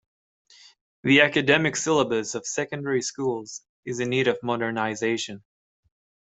The 1.03 1.21
academic 1.21 1.75
syllabus 1.75 2.33
of 2.33 2.47
secondary 2.47 3.03
schools 3.03 3.61
is 3.85 3.99
in 3.99 4.09
need 4.09 4.27
of 4.27 4.39
modernization. 4.41 5.43